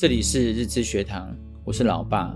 [0.00, 1.30] 这里是日知学堂，
[1.62, 2.34] 我是老爸。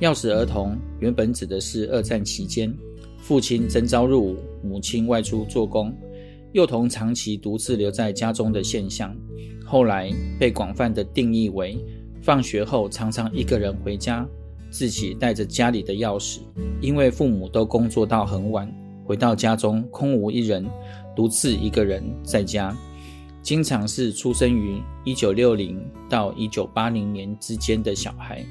[0.00, 2.76] 钥匙儿童原本指的是二战期间，
[3.16, 5.94] 父亲征召入伍，母亲外出做工，
[6.50, 9.16] 幼童长期独自留在家中的现象。
[9.64, 11.78] 后来被广泛的定义为，
[12.22, 14.28] 放学后常常一个人回家，
[14.68, 16.40] 自己带着家里的钥匙，
[16.80, 18.68] 因为父母都工作到很晚，
[19.04, 20.66] 回到家中空无一人，
[21.14, 22.76] 独自一个人在家。
[23.46, 28.44] 经常是出生于一九六零到一九八零年之间的小孩，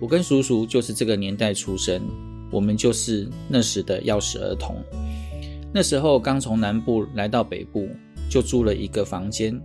[0.00, 2.02] 我跟叔叔就是这个年代出生，
[2.50, 4.74] 我们就是那时的钥匙儿童。
[5.72, 7.88] 那时候刚从南部来到北部，
[8.28, 9.56] 就租了一个房间，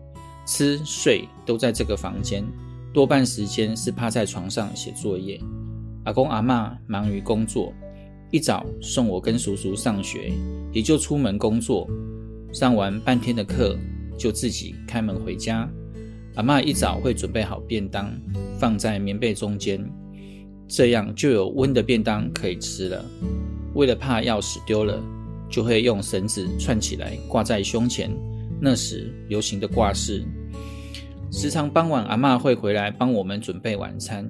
[0.46, 2.46] 吃睡都在这个房间，
[2.94, 5.42] 多半时间是趴在床上写作业。
[6.04, 7.74] 阿公阿嬷忙于工作，
[8.30, 10.32] 一早送我跟叔叔上学，
[10.72, 11.90] 也就出门工作，
[12.54, 13.76] 上完半天的课。
[14.20, 15.68] 就自己开门回家，
[16.36, 18.14] 阿嬷一早会准备好便当，
[18.60, 19.82] 放在棉被中间，
[20.68, 23.04] 这样就有温的便当可以吃了。
[23.74, 25.02] 为了怕钥匙丢了，
[25.50, 28.12] 就会用绳子串起来挂在胸前，
[28.60, 30.24] 那时流行的挂饰。
[31.32, 34.30] 时常傍晚，阿嬷会回来帮我们准备晚餐，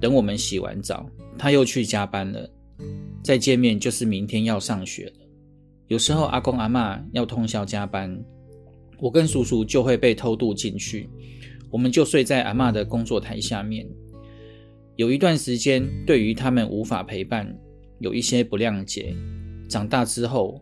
[0.00, 1.04] 等我们洗完澡，
[1.36, 2.48] 她又去加班了。
[3.24, 5.26] 再见面就是明天要上学了。
[5.88, 8.16] 有时候阿公阿嬷要通宵加班。
[9.00, 11.08] 我跟叔叔就会被偷渡进去，
[11.70, 13.86] 我们就睡在阿嬷的工作台下面。
[14.96, 17.56] 有一段时间，对于他们无法陪伴，
[18.00, 19.14] 有一些不谅解。
[19.68, 20.60] 长大之后，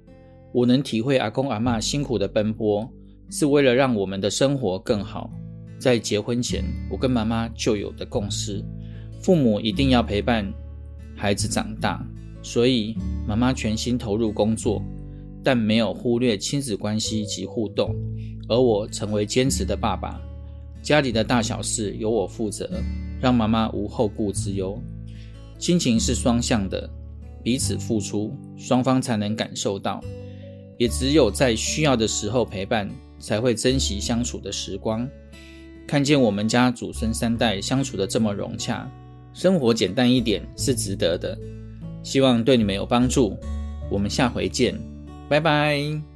[0.52, 2.86] 我能体会阿公阿嬷辛苦的奔波，
[3.30, 5.30] 是为了让我们的生活更好。
[5.78, 8.62] 在结婚前，我跟妈妈就有的共识：
[9.22, 10.52] 父母一定要陪伴
[11.14, 12.06] 孩子长大，
[12.42, 12.94] 所以
[13.26, 14.82] 妈妈全心投入工作。
[15.44, 17.94] 但没有忽略亲子关系及互动，
[18.48, 20.20] 而我成为坚持的爸爸，
[20.82, 22.68] 家里的大小事由我负责，
[23.20, 24.80] 让妈妈无后顾之忧。
[25.58, 26.88] 亲情是双向的，
[27.42, 30.02] 彼此付出，双方才能感受到。
[30.78, 35.08] 也只有在需要的时候陪伴，才会珍惜相处的时光。
[35.86, 38.86] 看见我们家祖孙三代相处得这么融洽，
[39.32, 41.36] 生活简单一点是值得的。
[42.02, 43.36] 希望对你们有帮助。
[43.90, 44.78] 我们下回见。
[45.28, 46.15] 拜拜。